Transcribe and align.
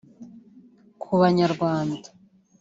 Ku 1.01 1.11
Banyarwanda 1.21 2.07